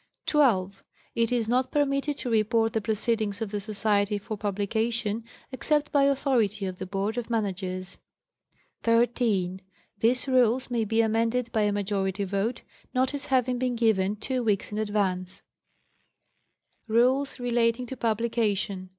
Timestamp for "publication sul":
17.95-18.39